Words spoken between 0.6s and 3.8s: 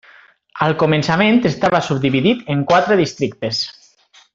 Al començament estava subdividit en quatre districtes.